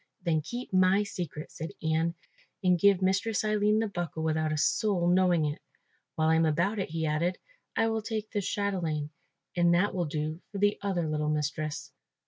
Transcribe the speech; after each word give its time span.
"Then 0.23 0.41
keep 0.41 0.73
my 0.73 1.03
secret," 1.03 1.51
said 1.51 1.73
Ian, 1.83 2.15
"and 2.63 2.79
give 2.79 3.03
Mistress 3.03 3.43
Aline 3.43 3.77
the 3.77 3.87
buckle 3.87 4.23
without 4.23 4.51
a 4.51 4.57
soul 4.57 5.07
knowing 5.07 5.45
it. 5.45 5.61
While 6.15 6.29
I 6.29 6.35
am 6.37 6.45
about 6.47 6.79
it," 6.79 6.89
he 6.89 7.05
added, 7.05 7.37
"I 7.75 7.87
will 7.87 8.01
take 8.01 8.31
this 8.31 8.47
chatelaine, 8.47 9.11
and 9.55 9.75
that 9.75 9.93
will 9.93 10.05
do 10.05 10.41
for 10.51 10.57
the 10.57 10.79
other 10.81 11.07
little 11.07 11.29
mistress." 11.29 11.91